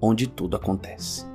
onde 0.00 0.26
tudo 0.26 0.56
acontece. 0.56 1.26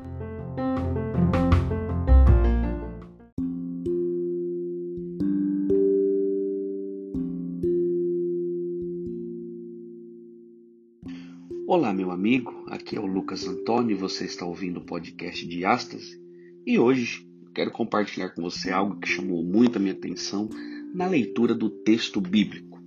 Olá, 11.68 11.94
meu 11.94 12.12
amigo. 12.12 12.66
Aqui 12.70 12.96
é 12.96 13.00
o 13.00 13.06
Lucas 13.06 13.48
Antônio 13.48 13.96
e 13.96 14.00
você 14.00 14.26
está 14.26 14.46
ouvindo 14.46 14.78
o 14.78 14.86
podcast 14.86 15.46
Diástase. 15.48 16.22
E 16.66 16.78
hoje 16.78 17.28
quero 17.54 17.72
compartilhar 17.72 18.30
com 18.30 18.42
você 18.42 18.72
algo 18.72 19.00
que 19.00 19.08
chamou 19.08 19.44
muito 19.44 19.78
a 19.78 19.80
minha 19.80 19.94
atenção 19.94 20.50
na 20.94 21.08
leitura 21.08 21.56
do 21.56 21.70
texto 21.70 22.22
bíblico. 22.22 22.82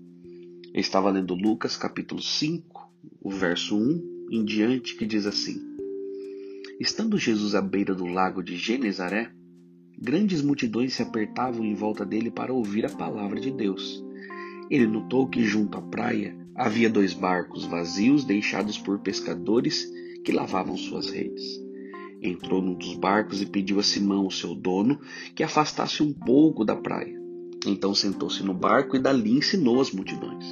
Eu 0.72 0.80
estava 0.80 1.10
lendo 1.10 1.34
Lucas 1.34 1.76
capítulo 1.76 2.22
5, 2.22 2.92
o 3.20 3.30
verso 3.30 3.76
1 3.76 4.15
em 4.30 4.44
diante, 4.44 4.96
que 4.96 5.06
diz 5.06 5.26
assim: 5.26 5.60
Estando 6.80 7.18
Jesus 7.18 7.54
à 7.54 7.62
beira 7.62 7.94
do 7.94 8.06
lago 8.06 8.42
de 8.42 8.56
Genezaré, 8.56 9.30
grandes 9.98 10.42
multidões 10.42 10.94
se 10.94 11.02
apertavam 11.02 11.64
em 11.64 11.74
volta 11.74 12.04
dele 12.04 12.30
para 12.30 12.52
ouvir 12.52 12.84
a 12.84 12.90
palavra 12.90 13.40
de 13.40 13.50
Deus. 13.50 14.04
Ele 14.70 14.86
notou 14.86 15.28
que 15.28 15.44
junto 15.44 15.78
à 15.78 15.82
praia 15.82 16.36
havia 16.54 16.90
dois 16.90 17.14
barcos 17.14 17.64
vazios 17.64 18.24
deixados 18.24 18.78
por 18.78 18.98
pescadores 18.98 19.90
que 20.24 20.32
lavavam 20.32 20.76
suas 20.76 21.08
redes. 21.08 21.44
Entrou 22.20 22.60
num 22.60 22.74
dos 22.74 22.94
barcos 22.96 23.40
e 23.40 23.46
pediu 23.46 23.78
a 23.78 23.82
Simão, 23.82 24.28
seu 24.30 24.54
dono, 24.54 24.98
que 25.34 25.42
afastasse 25.42 26.02
um 26.02 26.12
pouco 26.12 26.64
da 26.64 26.74
praia. 26.74 27.16
Então 27.66 27.94
sentou-se 27.94 28.42
no 28.42 28.54
barco 28.54 28.96
e 28.96 28.98
dali 28.98 29.30
ensinou 29.30 29.80
as 29.80 29.90
multidões. 29.90 30.44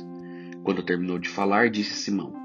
Quando 0.62 0.82
terminou 0.82 1.18
de 1.18 1.28
falar, 1.28 1.70
disse 1.70 1.94
Simão: 1.94 2.43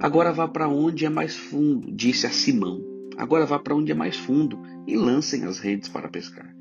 Agora 0.00 0.32
vá 0.32 0.46
para 0.46 0.68
onde 0.68 1.04
é 1.04 1.08
mais 1.08 1.34
fundo, 1.34 1.90
disse 1.90 2.24
a 2.24 2.30
Simão. 2.30 2.80
Agora 3.16 3.44
vá 3.44 3.58
para 3.58 3.74
onde 3.74 3.90
é 3.90 3.94
mais 3.94 4.16
fundo 4.16 4.60
e 4.86 4.96
lancem 4.96 5.44
as 5.44 5.58
redes 5.58 5.88
para 5.88 6.08
pescar. 6.08 6.54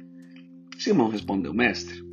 Simão 0.80 1.08
respondeu: 1.08 1.54
Mestre, 1.54 2.04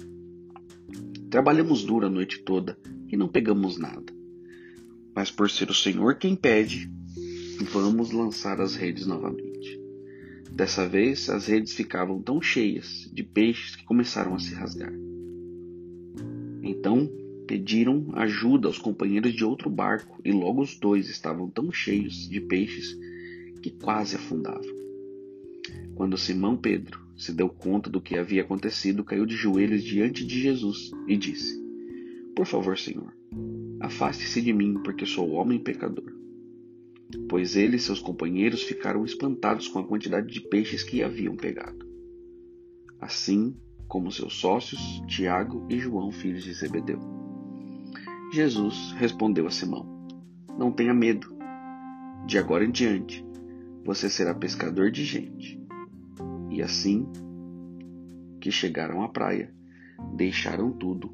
trabalhamos 1.30 1.82
duro 1.82 2.06
a 2.06 2.10
noite 2.10 2.42
toda 2.42 2.78
e 3.08 3.16
não 3.16 3.26
pegamos 3.26 3.78
nada. 3.78 4.12
Mas 5.16 5.30
por 5.30 5.48
ser 5.50 5.70
o 5.70 5.74
Senhor 5.74 6.16
quem 6.16 6.36
pede, 6.36 6.90
vamos 7.72 8.10
lançar 8.10 8.60
as 8.60 8.74
redes 8.74 9.06
novamente. 9.06 9.80
Dessa 10.52 10.86
vez, 10.86 11.30
as 11.30 11.46
redes 11.46 11.72
ficavam 11.72 12.20
tão 12.20 12.40
cheias 12.40 13.10
de 13.12 13.22
peixes 13.22 13.76
que 13.76 13.84
começaram 13.84 14.34
a 14.34 14.38
se 14.38 14.54
rasgar. 14.54 14.92
Então 16.62 17.10
pediram 17.46 18.06
ajuda 18.14 18.66
aos 18.66 18.78
companheiros 18.78 19.34
de 19.34 19.44
outro 19.44 19.68
barco, 19.70 20.20
e 20.24 20.32
logo 20.32 20.62
os 20.62 20.78
dois 20.78 21.08
estavam 21.08 21.48
tão 21.48 21.70
cheios 21.70 22.28
de 22.28 22.40
peixes 22.40 22.98
que 23.62 23.70
quase 23.70 24.16
afundavam. 24.16 24.74
Quando 25.94 26.18
Simão 26.18 26.56
Pedro 26.56 27.00
se 27.16 27.32
deu 27.32 27.48
conta 27.48 27.88
do 27.88 28.00
que 28.00 28.16
havia 28.16 28.42
acontecido, 28.42 29.04
caiu 29.04 29.24
de 29.24 29.36
joelhos 29.36 29.82
diante 29.82 30.26
de 30.26 30.40
Jesus 30.40 30.90
e 31.06 31.16
disse: 31.16 31.62
Por 32.34 32.46
favor, 32.46 32.78
Senhor, 32.78 33.14
afaste-se 33.80 34.40
de 34.42 34.52
mim, 34.52 34.74
porque 34.82 35.06
sou 35.06 35.30
homem 35.30 35.58
pecador 35.58 36.14
pois 37.28 37.56
ele 37.56 37.76
e 37.76 37.80
seus 37.80 38.00
companheiros 38.00 38.62
ficaram 38.62 39.04
espantados 39.04 39.68
com 39.68 39.78
a 39.78 39.86
quantidade 39.86 40.32
de 40.32 40.40
peixes 40.40 40.82
que 40.82 41.02
haviam 41.02 41.36
pegado. 41.36 41.86
Assim 43.00 43.56
como 43.86 44.10
seus 44.10 44.34
sócios, 44.34 44.80
Tiago 45.06 45.66
e 45.70 45.78
João, 45.78 46.10
filhos 46.10 46.42
de 46.42 46.52
Zebedeu. 46.52 47.13
Jesus 48.34 48.90
respondeu 48.98 49.46
a 49.46 49.50
Simão: 49.50 49.86
Não 50.58 50.72
tenha 50.72 50.92
medo. 50.92 51.32
De 52.26 52.36
agora 52.36 52.64
em 52.64 52.70
diante, 52.72 53.24
você 53.84 54.10
será 54.10 54.34
pescador 54.34 54.90
de 54.90 55.04
gente. 55.04 55.62
E 56.50 56.60
assim 56.60 57.06
que 58.40 58.50
chegaram 58.50 59.04
à 59.04 59.08
praia, 59.08 59.54
deixaram 60.16 60.72
tudo 60.72 61.12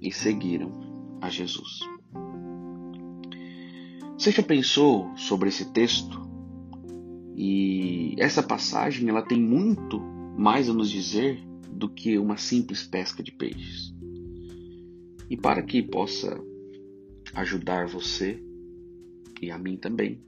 e 0.00 0.10
seguiram 0.10 1.18
a 1.20 1.28
Jesus. 1.28 1.80
Você 4.16 4.30
já 4.30 4.42
pensou 4.42 5.14
sobre 5.16 5.50
esse 5.50 5.70
texto? 5.70 6.18
E 7.36 8.14
essa 8.18 8.42
passagem 8.42 9.06
ela 9.10 9.20
tem 9.20 9.38
muito 9.38 10.00
mais 10.38 10.70
a 10.70 10.72
nos 10.72 10.88
dizer 10.88 11.44
do 11.70 11.90
que 11.90 12.16
uma 12.18 12.38
simples 12.38 12.86
pesca 12.86 13.22
de 13.22 13.32
peixes. 13.32 13.94
E 15.28 15.36
para 15.36 15.62
que 15.62 15.82
possa 15.82 16.53
ajudar 17.34 17.86
você 17.86 18.42
e 19.40 19.50
a 19.50 19.58
mim 19.58 19.76
também, 19.76 20.20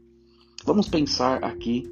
vamos 0.65 0.89
pensar 0.89 1.43
aqui 1.43 1.89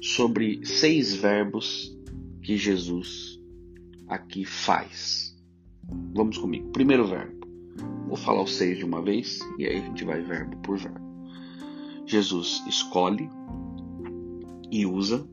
sobre 0.00 0.64
seis 0.64 1.14
verbos 1.14 1.96
que 2.42 2.56
Jesus 2.56 3.40
aqui 4.08 4.44
faz. 4.44 5.36
Vamos 6.14 6.38
comigo. 6.38 6.70
Primeiro 6.70 7.06
verbo. 7.06 7.46
Vou 8.06 8.16
falar 8.16 8.42
os 8.42 8.54
seis 8.54 8.78
de 8.78 8.84
uma 8.84 9.02
vez 9.02 9.38
e 9.58 9.66
aí 9.66 9.78
a 9.78 9.82
gente 9.82 10.04
vai 10.04 10.22
verbo 10.22 10.56
por 10.58 10.78
verbo. 10.78 11.04
Jesus 12.06 12.62
escolhe 12.68 13.28
e 14.70 14.86
usa, 14.86 15.28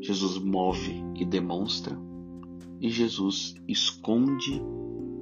Jesus 0.00 0.38
move 0.38 1.02
e 1.16 1.24
demonstra, 1.24 1.98
e 2.80 2.88
Jesus 2.90 3.54
esconde 3.68 4.60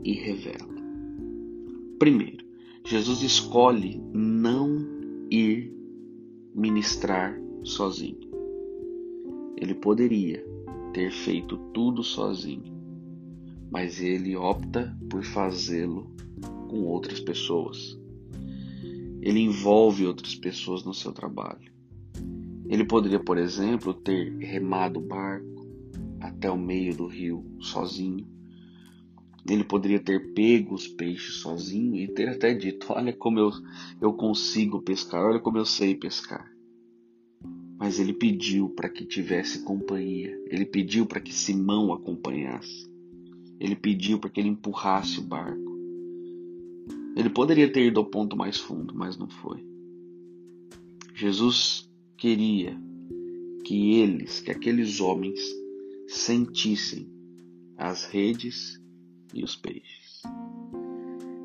e 0.04 0.12
revela. 0.12 0.72
Primeiro, 1.98 2.41
Jesus 2.84 3.22
escolhe 3.22 4.02
não 4.12 4.78
ir 5.30 5.72
ministrar 6.54 7.38
sozinho. 7.62 8.30
Ele 9.56 9.74
poderia 9.74 10.44
ter 10.92 11.10
feito 11.10 11.56
tudo 11.72 12.02
sozinho, 12.02 12.72
mas 13.70 14.00
ele 14.00 14.36
opta 14.36 14.96
por 15.08 15.24
fazê-lo 15.24 16.10
com 16.68 16.84
outras 16.84 17.20
pessoas 17.20 18.00
ele 19.22 19.38
envolve 19.38 20.04
outras 20.04 20.34
pessoas 20.34 20.84
no 20.84 20.92
seu 20.92 21.12
trabalho. 21.12 21.72
Ele 22.66 22.84
poderia, 22.84 23.20
por 23.20 23.38
exemplo, 23.38 23.94
ter 23.94 24.36
remado 24.38 24.98
o 24.98 25.06
barco 25.06 25.64
até 26.20 26.50
o 26.50 26.58
meio 26.58 26.96
do 26.96 27.06
rio 27.06 27.44
sozinho. 27.60 28.26
Ele 29.48 29.64
poderia 29.64 29.98
ter 29.98 30.32
pego 30.32 30.74
os 30.74 30.86
peixes 30.86 31.36
sozinho 31.36 31.96
e 31.96 32.06
ter 32.06 32.28
até 32.28 32.54
dito: 32.54 32.86
Olha 32.92 33.12
como 33.12 33.38
eu, 33.38 33.50
eu 34.00 34.12
consigo 34.12 34.80
pescar, 34.80 35.24
olha 35.24 35.40
como 35.40 35.58
eu 35.58 35.64
sei 35.64 35.94
pescar. 35.94 36.50
Mas 37.76 37.98
ele 37.98 38.12
pediu 38.12 38.68
para 38.68 38.88
que 38.88 39.04
tivesse 39.04 39.62
companhia, 39.64 40.40
ele 40.46 40.64
pediu 40.64 41.04
para 41.04 41.20
que 41.20 41.34
Simão 41.34 41.92
acompanhasse, 41.92 42.88
ele 43.58 43.74
pediu 43.74 44.20
para 44.20 44.30
que 44.30 44.38
ele 44.38 44.50
empurrasse 44.50 45.18
o 45.18 45.22
barco. 45.22 45.72
Ele 47.16 47.28
poderia 47.28 47.70
ter 47.70 47.86
ido 47.86 47.98
ao 47.98 48.06
ponto 48.06 48.36
mais 48.36 48.58
fundo, 48.58 48.94
mas 48.94 49.18
não 49.18 49.28
foi. 49.28 49.62
Jesus 51.14 51.90
queria 52.16 52.78
que 53.64 53.94
eles, 53.96 54.40
que 54.40 54.50
aqueles 54.50 55.00
homens, 55.00 55.40
sentissem 56.06 57.10
as 57.76 58.04
redes 58.04 58.81
e 59.32 59.44
os 59.44 59.56
peixes. 59.56 60.22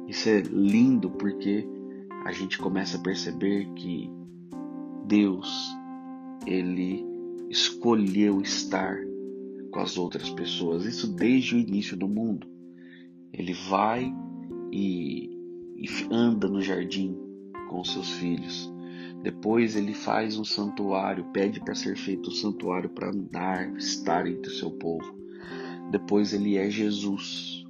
Isso 0.07 0.29
é 0.29 0.41
lindo 0.41 1.09
porque 1.11 1.67
a 2.25 2.31
gente 2.31 2.57
começa 2.57 2.97
a 2.97 3.01
perceber 3.01 3.67
que 3.73 4.09
Deus, 5.05 5.49
Ele 6.45 7.05
escolheu 7.49 8.41
estar 8.41 8.97
com 9.71 9.79
as 9.79 9.97
outras 9.97 10.29
pessoas, 10.29 10.85
isso 10.85 11.07
desde 11.07 11.55
o 11.55 11.59
início 11.59 11.95
do 11.97 12.07
mundo. 12.07 12.47
Ele 13.33 13.53
vai 13.53 14.13
e 14.71 15.37
e 15.77 15.87
anda 16.11 16.47
no 16.47 16.59
jardim 16.59 17.15
com 17.69 17.83
seus 17.83 18.09
filhos. 18.13 18.73
Depois 19.21 19.75
ele 19.75 19.93
faz 19.93 20.37
um 20.37 20.43
santuário, 20.43 21.25
pede 21.25 21.59
para 21.59 21.75
ser 21.75 21.95
feito 21.95 22.29
um 22.29 22.33
santuário 22.33 22.89
para 22.89 23.09
andar, 23.09 23.75
estar 23.77 24.25
entre 24.27 24.51
o 24.51 24.55
seu 24.55 24.71
povo. 24.71 25.15
Depois 25.91 26.33
ele 26.33 26.57
é 26.57 26.69
Jesus. 26.69 27.65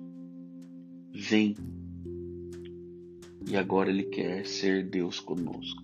Vem. 1.19 1.55
E 3.49 3.57
agora 3.57 3.89
ele 3.89 4.03
quer 4.03 4.45
ser 4.45 4.87
Deus 4.87 5.19
conosco. 5.19 5.83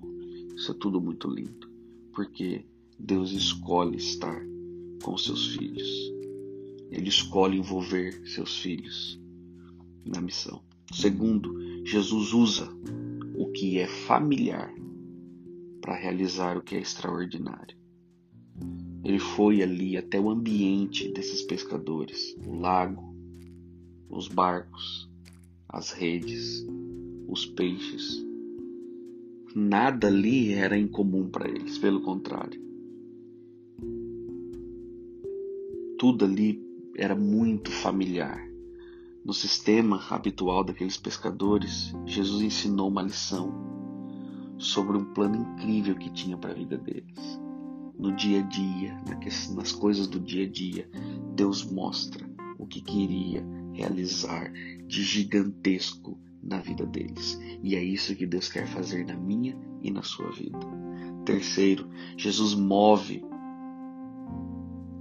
Isso 0.56 0.72
é 0.72 0.76
tudo 0.76 1.02
muito 1.02 1.28
lindo. 1.28 1.68
Porque 2.14 2.64
Deus 3.00 3.32
escolhe 3.32 3.98
estar 3.98 4.40
com 5.02 5.18
seus 5.18 5.56
filhos. 5.56 5.90
Ele 6.92 7.10
escolhe 7.10 7.58
envolver 7.58 8.22
seus 8.28 8.60
filhos 8.60 9.20
na 10.06 10.22
missão. 10.22 10.62
Segundo, 10.94 11.84
Jesus 11.84 12.32
usa 12.32 12.70
o 13.36 13.52
que 13.52 13.80
é 13.80 13.88
familiar 13.88 14.72
para 15.82 15.96
realizar 15.96 16.58
o 16.58 16.62
que 16.62 16.76
é 16.76 16.80
extraordinário. 16.80 17.76
Ele 19.04 19.20
foi 19.20 19.64
ali 19.64 19.98
até 19.98 20.20
o 20.20 20.30
ambiente 20.30 21.12
desses 21.12 21.42
pescadores, 21.42 22.36
o 22.46 22.54
lago, 22.54 23.16
os 24.10 24.28
barcos, 24.28 25.12
as 25.74 25.92
redes, 25.92 26.64
os 27.28 27.48
peixes. 27.48 28.24
Nada 29.56 30.08
ali 30.08 30.54
era 30.54 30.78
incomum 30.78 31.28
para 31.28 31.50
eles, 31.50 31.80
pelo 31.80 32.02
contrário. 32.02 32.62
Tudo 35.98 36.26
ali 36.26 36.64
era 36.96 37.16
muito 37.16 37.72
familiar. 37.72 38.48
No 39.26 39.34
sistema 39.34 40.00
habitual 40.12 40.64
daqueles 40.64 40.98
pescadores, 40.98 41.92
Jesus 42.06 42.44
ensinou 42.44 42.90
uma 42.90 43.02
lição 43.02 43.52
sobre 44.60 44.96
um 44.96 45.06
plano 45.06 45.38
incrível 45.38 45.96
que 45.96 46.12
tinha 46.12 46.38
para 46.38 46.52
a 46.52 46.56
vida 46.56 46.78
deles. 46.78 47.40
No 47.98 48.16
dia 48.16 48.42
a 48.42 48.44
dia, 48.44 48.96
nas 49.56 49.72
coisas 49.72 50.06
do 50.08 50.20
dia 50.20 50.46
a 50.46 50.50
dia, 50.50 50.88
Deus 51.36 51.64
mostra 51.66 52.33
o 52.64 52.68
que 52.68 52.82
queria 52.82 53.46
realizar 53.74 54.52
de 54.88 55.04
gigantesco 55.04 56.18
na 56.42 56.60
vida 56.60 56.86
deles. 56.86 57.40
E 57.62 57.76
é 57.76 57.84
isso 57.84 58.16
que 58.16 58.26
Deus 58.26 58.50
quer 58.50 58.66
fazer 58.68 59.06
na 59.06 59.16
minha 59.16 59.56
e 59.82 59.92
na 59.92 60.02
sua 60.02 60.32
vida. 60.32 60.60
Terceiro, 61.26 61.90
Jesus 62.18 62.54
move 62.54 63.24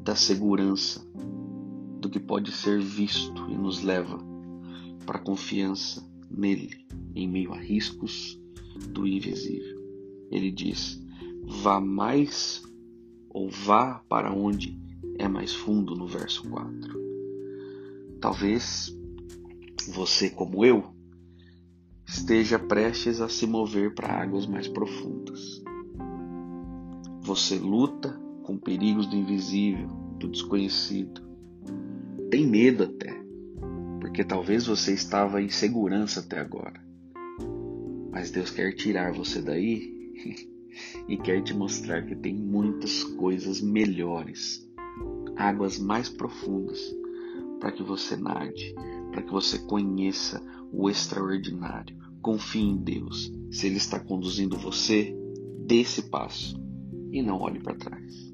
da 0.05 0.17
segurança 0.17 1.06
do 2.00 2.11
que 2.11 2.19
pode 2.19 2.50
ser 2.50 2.81
visto 2.81 3.49
e 3.49 3.56
nos 3.56 3.82
leva 3.82 4.19
para 5.06 5.19
a 5.19 5.23
confiança 5.23 6.05
nele 6.29 6.85
em 7.14 7.29
meio 7.29 7.53
a 7.53 7.59
riscos 7.59 8.41
do 8.91 9.06
invisível. 9.06 9.81
Ele 10.31 10.50
diz: 10.50 11.00
vá 11.44 11.81
mais 11.81 12.62
ou 13.31 13.49
vá 13.49 14.03
para 14.09 14.32
onde 14.32 14.81
é 15.19 15.29
mais 15.29 15.53
fundo 15.55 15.94
no 15.94 16.06
verso 16.06 16.49
4. 16.49 17.12
Talvez 18.22 18.96
você, 19.88 20.30
como 20.30 20.64
eu, 20.64 20.94
esteja 22.06 22.56
prestes 22.56 23.20
a 23.20 23.28
se 23.28 23.48
mover 23.48 23.96
para 23.96 24.22
águas 24.22 24.46
mais 24.46 24.69
profundas. 24.69 25.60
Você 27.22 27.58
luta 27.58 28.16
com 28.44 28.56
perigos 28.56 29.08
do 29.08 29.16
invisível, 29.16 29.88
do 30.20 30.28
desconhecido. 30.28 31.20
Tem 32.30 32.46
medo 32.46 32.84
até, 32.84 33.12
porque 34.00 34.22
talvez 34.22 34.68
você 34.68 34.92
estava 34.92 35.42
em 35.42 35.48
segurança 35.48 36.20
até 36.20 36.38
agora. 36.38 36.80
Mas 38.12 38.30
Deus 38.30 38.50
quer 38.50 38.72
tirar 38.72 39.12
você 39.12 39.42
daí 39.42 40.12
e 41.08 41.16
quer 41.16 41.42
te 41.42 41.54
mostrar 41.54 42.06
que 42.06 42.14
tem 42.14 42.36
muitas 42.36 43.02
coisas 43.02 43.60
melhores, 43.60 44.64
águas 45.36 45.76
mais 45.76 46.08
profundas, 46.08 47.01
para 47.62 47.70
que 47.70 47.82
você 47.85 48.17
nade, 48.17 48.75
para 49.12 49.23
que 49.23 49.31
você 49.31 49.56
conheça 49.61 50.43
o 50.73 50.91
extraordinário. 50.91 51.97
Confie 52.20 52.61
em 52.61 52.76
Deus. 52.76 53.32
Se 53.53 53.69
Ele 53.69 53.76
está 53.76 54.00
conduzindo 54.00 54.59
você, 54.59 55.17
dê 55.64 55.76
esse 55.76 56.11
passo 56.11 56.61
e 57.12 57.23
não 57.23 57.41
olhe 57.41 57.61
para 57.61 57.76
trás. 57.76 58.32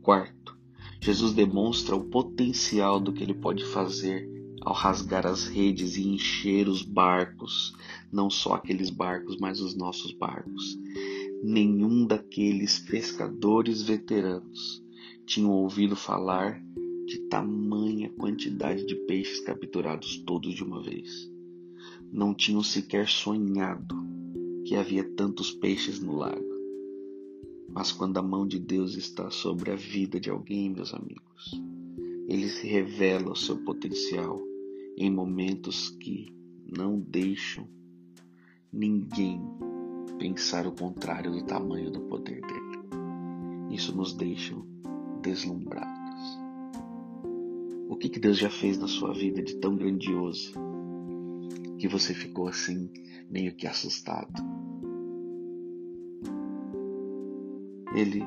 Quarto, 0.00 0.56
Jesus 1.02 1.34
demonstra 1.34 1.94
o 1.94 2.08
potencial 2.08 2.98
do 2.98 3.12
que 3.12 3.22
ele 3.22 3.34
pode 3.34 3.62
fazer 3.66 4.26
ao 4.62 4.72
rasgar 4.72 5.26
as 5.26 5.46
redes 5.46 5.98
e 5.98 6.08
encher 6.08 6.66
os 6.66 6.82
barcos, 6.82 7.74
não 8.10 8.30
só 8.30 8.54
aqueles 8.54 8.88
barcos, 8.88 9.36
mas 9.38 9.60
os 9.60 9.76
nossos 9.76 10.12
barcos. 10.14 10.78
Nenhum 11.42 12.06
daqueles 12.06 12.78
pescadores 12.78 13.82
veteranos 13.82 14.82
tinham 15.26 15.50
ouvido 15.50 15.94
falar 15.94 16.58
de 17.10 17.18
tamanha 17.22 18.08
quantidade 18.10 18.86
de 18.86 18.94
peixes 18.94 19.40
capturados 19.40 20.18
todos 20.18 20.54
de 20.54 20.62
uma 20.62 20.80
vez 20.80 21.28
não 22.12 22.32
tinham 22.32 22.62
sequer 22.62 23.08
sonhado 23.08 23.96
que 24.64 24.76
havia 24.76 25.02
tantos 25.02 25.50
peixes 25.50 25.98
no 25.98 26.14
lago. 26.14 26.48
Mas 27.68 27.90
quando 27.90 28.16
a 28.18 28.22
mão 28.22 28.46
de 28.46 28.60
Deus 28.60 28.94
está 28.94 29.28
sobre 29.28 29.72
a 29.72 29.76
vida 29.76 30.20
de 30.20 30.30
alguém, 30.30 30.70
meus 30.70 30.94
amigos, 30.94 31.60
ele 32.28 32.48
se 32.48 32.68
revela 32.68 33.32
o 33.32 33.36
seu 33.36 33.56
potencial 33.58 34.40
em 34.96 35.10
momentos 35.10 35.90
que 35.90 36.32
não 36.64 36.96
deixam 36.96 37.66
ninguém 38.72 39.40
pensar 40.16 40.64
o 40.64 40.72
contrário 40.72 41.32
do 41.32 41.44
tamanho 41.44 41.90
do 41.90 42.02
poder 42.02 42.40
dele. 42.40 43.74
Isso 43.74 43.96
nos 43.96 44.12
deixa 44.12 44.54
deslumbrados. 45.22 45.99
O 47.90 47.96
que, 47.96 48.08
que 48.08 48.20
Deus 48.20 48.38
já 48.38 48.48
fez 48.48 48.78
na 48.78 48.86
sua 48.86 49.12
vida 49.12 49.42
de 49.42 49.56
tão 49.56 49.74
grandioso 49.74 50.52
que 51.76 51.88
você 51.88 52.14
ficou 52.14 52.46
assim, 52.46 52.88
meio 53.28 53.52
que 53.52 53.66
assustado. 53.66 54.40
Ele 57.92 58.22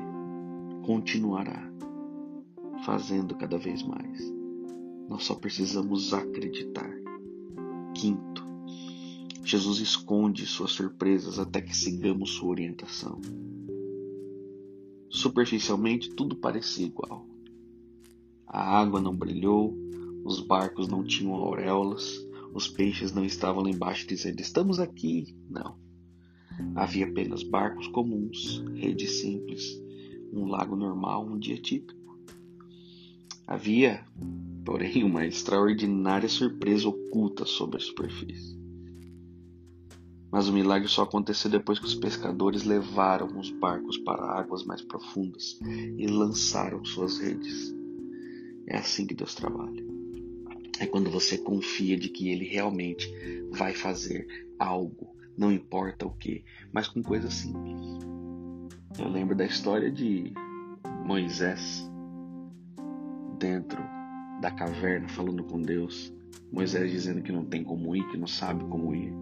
continuará 0.84 1.72
fazendo 2.84 3.34
cada 3.36 3.56
vez 3.56 3.82
mais. 3.82 4.30
Nós 5.08 5.24
só 5.24 5.34
precisamos 5.34 6.12
acreditar. 6.12 6.94
Quinto, 7.94 8.44
Jesus 9.42 9.78
esconde 9.78 10.44
suas 10.44 10.72
surpresas 10.72 11.38
até 11.38 11.62
que 11.62 11.74
sigamos 11.74 12.32
sua 12.32 12.50
orientação. 12.50 13.18
Superficialmente, 15.08 16.10
tudo 16.10 16.36
parecia 16.36 16.84
igual. 16.84 17.33
A 18.54 18.78
água 18.78 19.00
não 19.00 19.16
brilhou, 19.16 19.76
os 20.24 20.38
barcos 20.38 20.86
não 20.86 21.02
tinham 21.02 21.34
auréolas, 21.34 22.24
os 22.54 22.68
peixes 22.68 23.12
não 23.12 23.24
estavam 23.24 23.64
lá 23.64 23.68
embaixo 23.68 24.06
dizendo: 24.06 24.38
Estamos 24.38 24.78
aqui. 24.78 25.36
Não. 25.50 25.76
Havia 26.76 27.04
apenas 27.04 27.42
barcos 27.42 27.88
comuns, 27.88 28.62
rede 28.76 29.08
simples, 29.08 29.76
um 30.32 30.46
lago 30.46 30.76
normal, 30.76 31.26
um 31.26 31.36
dia 31.36 31.60
típico. 31.60 32.16
Havia, 33.44 34.06
porém, 34.64 35.02
uma 35.02 35.26
extraordinária 35.26 36.28
surpresa 36.28 36.88
oculta 36.88 37.44
sobre 37.44 37.78
a 37.78 37.80
superfície. 37.80 38.56
Mas 40.30 40.46
o 40.46 40.52
milagre 40.52 40.86
só 40.86 41.02
aconteceu 41.02 41.50
depois 41.50 41.80
que 41.80 41.86
os 41.86 41.94
pescadores 41.96 42.62
levaram 42.62 43.36
os 43.36 43.50
barcos 43.50 43.98
para 43.98 44.38
águas 44.38 44.64
mais 44.64 44.80
profundas 44.80 45.58
e 45.98 46.06
lançaram 46.06 46.84
suas 46.84 47.18
redes. 47.18 47.74
É 48.66 48.76
assim 48.76 49.06
que 49.06 49.14
Deus 49.14 49.34
trabalha 49.34 49.94
é 50.80 50.86
quando 50.86 51.10
você 51.10 51.38
confia 51.38 51.96
de 51.96 52.08
que 52.08 52.30
ele 52.30 52.46
realmente 52.46 53.08
vai 53.50 53.72
fazer 53.72 54.26
algo, 54.58 55.14
não 55.36 55.52
importa 55.52 56.06
o 56.06 56.10
que, 56.10 56.44
mas 56.72 56.88
com 56.88 57.02
coisas 57.02 57.32
simples. 57.34 57.80
Eu 58.98 59.08
lembro 59.08 59.34
da 59.34 59.44
história 59.44 59.90
de 59.90 60.32
Moisés 61.04 61.88
dentro 63.38 63.82
da 64.40 64.50
caverna 64.50 65.08
falando 65.08 65.44
com 65.44 65.60
Deus. 65.60 66.12
Moisés 66.52 66.90
dizendo 66.90 67.22
que 67.22 67.32
não 67.32 67.44
tem 67.44 67.64
como 67.64 67.94
ir, 67.96 68.06
que 68.08 68.16
não 68.16 68.26
sabe 68.26 68.64
como 68.64 68.94
ir. 68.94 69.12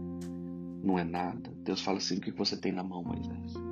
Não 0.82 0.98
é 0.98 1.04
nada. 1.04 1.50
Deus 1.62 1.80
fala 1.80 1.98
assim: 1.98 2.18
o 2.18 2.20
que 2.20 2.30
você 2.32 2.56
tem 2.56 2.72
na 2.72 2.82
mão, 2.82 3.02
Moisés? 3.02 3.71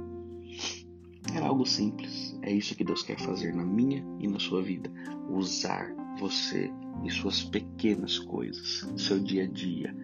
Era 1.35 1.47
algo 1.47 1.67
simples. 1.67 2.39
É 2.43 2.53
isso 2.53 2.75
que 2.75 2.85
Deus 2.85 3.03
quer 3.03 3.19
fazer 3.19 3.55
na 3.55 3.65
minha 3.65 4.05
e 4.19 4.27
na 4.27 4.39
sua 4.39 4.63
vida. 4.63 4.91
Usar 5.29 5.95
você 6.19 6.71
e 7.05 7.11
suas 7.11 7.43
pequenas 7.43 8.19
coisas, 8.19 8.87
seu 8.97 9.21
dia 9.21 9.45
a 9.45 9.47
dia, 9.47 9.95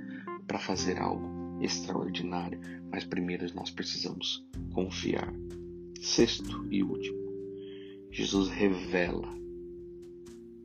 para 0.47 0.59
fazer 0.59 0.99
algo 0.99 1.29
extraordinário. 1.61 2.61
Mas 2.91 3.05
primeiro 3.05 3.47
nós 3.55 3.71
precisamos 3.71 4.47
confiar. 4.73 5.33
Sexto 6.01 6.67
e 6.71 6.83
último, 6.83 7.19
Jesus 8.11 8.49
revela 8.49 9.35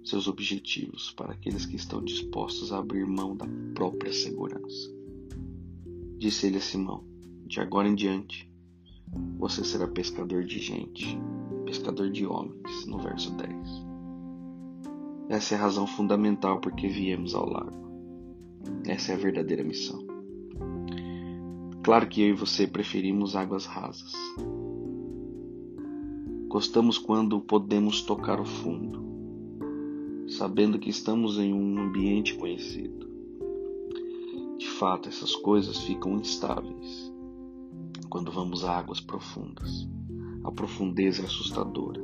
seus 0.04 0.28
objetivos 0.28 1.12
para 1.12 1.34
aqueles 1.34 1.66
que 1.66 1.76
estão 1.76 2.04
dispostos 2.04 2.72
a 2.72 2.80
abrir 2.80 3.06
mão 3.06 3.36
da 3.36 3.48
própria 3.74 4.12
segurança. 4.12 4.92
Disse 6.18 6.48
ele 6.48 6.58
a 6.58 6.62
Simão: 6.62 7.06
De 7.46 7.60
agora 7.60 7.88
em 7.88 7.96
diante, 7.96 8.51
você 9.38 9.64
será 9.64 9.88
pescador 9.88 10.44
de 10.44 10.60
gente, 10.60 11.20
pescador 11.66 12.10
de 12.10 12.26
homens, 12.26 12.86
no 12.86 13.00
verso 13.00 13.36
10. 13.36 13.52
Essa 15.30 15.56
é 15.56 15.58
a 15.58 15.62
razão 15.62 15.88
fundamental 15.88 16.60
por 16.60 16.74
que 16.74 16.88
viemos 16.88 17.34
ao 17.34 17.50
lago. 17.50 17.82
Essa 18.86 19.12
é 19.12 19.16
a 19.16 19.18
verdadeira 19.18 19.64
missão. 19.64 20.06
Claro 21.84 22.08
que 22.08 22.22
eu 22.22 22.30
e 22.30 22.34
você 22.34 22.68
preferimos 22.68 23.36
águas 23.36 23.66
rasas. 23.66 24.14
Gostamos 26.48 26.98
quando 26.98 27.42
podemos 27.42 28.02
tocar 28.02 28.40
o 28.40 28.46
fundo, 28.46 29.04
sabendo 30.28 30.78
que 30.78 30.90
estamos 30.90 31.40
em 31.40 31.54
um 31.54 31.80
ambiente 31.80 32.36
conhecido. 32.36 33.10
De 34.58 34.70
fato, 34.70 35.10
essas 35.10 35.36
coisas 35.36 35.80
ficam 35.80 36.18
instáveis 36.18 37.11
quando 38.12 38.30
vamos 38.30 38.66
a 38.66 38.78
águas 38.78 39.00
profundas. 39.00 39.88
A 40.44 40.52
profundeza 40.52 41.22
é 41.22 41.26
assustadora. 41.26 42.02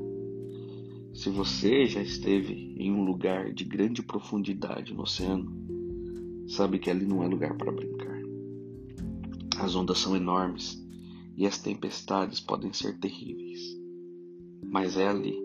Se 1.14 1.30
você 1.30 1.86
já 1.86 2.02
esteve 2.02 2.54
em 2.78 2.94
um 2.94 3.04
lugar 3.04 3.54
de 3.54 3.66
grande 3.66 4.02
profundidade 4.02 4.94
no 4.94 5.02
oceano, 5.02 5.52
sabe 6.48 6.80
que 6.80 6.90
ali 6.90 7.06
não 7.06 7.22
é 7.24 7.28
lugar 7.28 7.58
para 7.58 7.74
brincar. 7.74 8.22
As 9.60 9.76
ondas 9.76 9.98
são 9.98 10.16
enormes 10.16 10.82
e 11.36 11.46
as 11.46 11.62
tempestades 11.62 12.40
podem 12.40 12.72
ser 12.72 12.98
terríveis. 13.00 13.60
Mas 14.66 14.96
é 14.96 15.10
ali, 15.10 15.38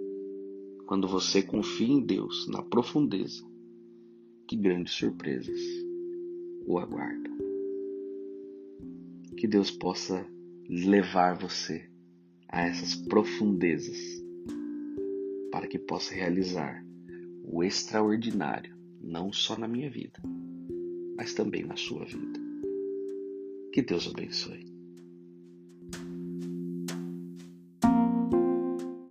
quando 0.86 1.08
você 1.08 1.42
confia 1.42 1.92
em 1.92 2.00
Deus 2.00 2.46
na 2.46 2.62
profundeza, 2.62 3.42
que 4.46 4.54
grandes 4.54 4.92
surpresas 4.94 5.58
o 6.64 6.78
aguardam. 6.78 7.36
Que 9.36 9.48
Deus 9.48 9.68
possa 9.68 10.24
levar 10.72 11.34
você 11.34 11.86
a 12.48 12.62
essas 12.62 12.94
profundezas 12.94 13.98
para 15.50 15.68
que 15.68 15.78
possa 15.78 16.14
realizar 16.14 16.82
o 17.44 17.62
extraordinário, 17.62 18.74
não 18.98 19.30
só 19.30 19.54
na 19.58 19.68
minha 19.68 19.90
vida, 19.90 20.18
mas 21.14 21.34
também 21.34 21.62
na 21.62 21.76
sua 21.76 22.06
vida. 22.06 22.40
Que 23.70 23.82
Deus 23.82 24.08
abençoe. 24.08 24.71